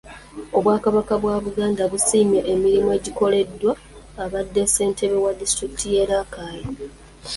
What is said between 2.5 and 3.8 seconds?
emirimu egikoleddwa